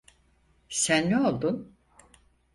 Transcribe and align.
Sen 0.69 1.09
ne 1.09 1.17
oldun? 1.19 1.75